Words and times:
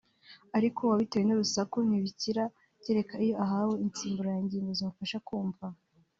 ariko 0.57 0.79
uwabitewe 0.81 1.23
n’urusaku 1.25 1.77
ntibikira 1.87 2.43
kereka 2.83 3.13
iyo 3.25 3.35
ahawe 3.45 3.73
insimburangingo 3.85 4.69
zimufasha 4.77 5.19
kumva 5.27 5.65